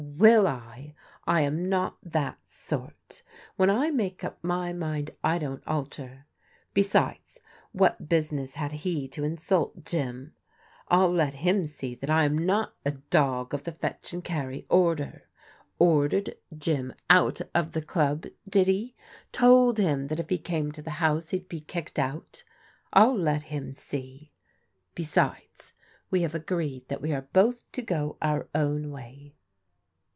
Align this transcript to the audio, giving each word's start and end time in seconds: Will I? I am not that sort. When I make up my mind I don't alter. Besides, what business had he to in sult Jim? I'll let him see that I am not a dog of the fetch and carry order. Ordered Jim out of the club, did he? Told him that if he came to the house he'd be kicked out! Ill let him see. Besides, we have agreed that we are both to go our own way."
Will 0.17 0.47
I? 0.47 0.93
I 1.25 1.41
am 1.41 1.67
not 1.67 1.97
that 2.03 2.37
sort. 2.47 3.23
When 3.55 3.71
I 3.71 3.89
make 3.89 4.23
up 4.23 4.37
my 4.43 4.71
mind 4.71 5.11
I 5.23 5.39
don't 5.39 5.63
alter. 5.67 6.27
Besides, 6.75 7.39
what 7.71 8.07
business 8.07 8.53
had 8.55 8.71
he 8.71 9.07
to 9.09 9.23
in 9.23 9.37
sult 9.37 9.83
Jim? 9.83 10.35
I'll 10.89 11.11
let 11.11 11.33
him 11.35 11.65
see 11.65 11.95
that 11.95 12.09
I 12.11 12.25
am 12.25 12.37
not 12.37 12.75
a 12.85 12.91
dog 12.91 13.55
of 13.55 13.63
the 13.63 13.71
fetch 13.71 14.13
and 14.13 14.23
carry 14.23 14.67
order. 14.69 15.27
Ordered 15.79 16.35
Jim 16.55 16.93
out 17.09 17.41
of 17.55 17.71
the 17.71 17.81
club, 17.81 18.25
did 18.47 18.67
he? 18.67 18.93
Told 19.31 19.79
him 19.79 20.07
that 20.07 20.19
if 20.19 20.29
he 20.29 20.37
came 20.37 20.71
to 20.73 20.83
the 20.83 20.91
house 20.99 21.29
he'd 21.31 21.49
be 21.49 21.61
kicked 21.61 21.97
out! 21.97 22.43
Ill 22.95 23.15
let 23.17 23.43
him 23.43 23.73
see. 23.73 24.31
Besides, 24.93 25.73
we 26.11 26.21
have 26.21 26.35
agreed 26.35 26.87
that 26.89 27.01
we 27.01 27.11
are 27.11 27.27
both 27.33 27.71
to 27.71 27.81
go 27.81 28.17
our 28.21 28.47
own 28.53 28.91
way." 28.91 29.33